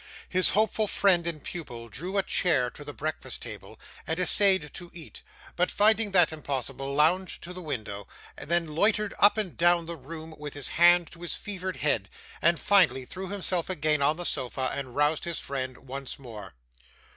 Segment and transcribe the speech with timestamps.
[0.27, 4.89] His hopeful friend and pupil drew a chair to the breakfast table, and essayed to
[4.95, 5.21] eat;
[5.55, 10.33] but, finding that impossible, lounged to the window, then loitered up and down the room
[10.39, 12.09] with his hand to his fevered head,
[12.41, 16.55] and finally threw himself again on his sofa, and roused his friend once more.